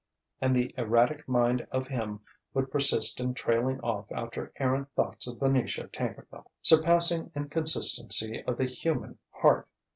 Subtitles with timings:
[0.41, 2.21] and the erratic mind of him
[2.55, 6.49] would persist in trailing off after errant thoughts of Venetia Tankerville.
[6.63, 9.67] Surpassing inconsistency of the human heart!